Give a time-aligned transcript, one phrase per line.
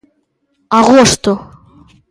[0.79, 1.31] Agosto.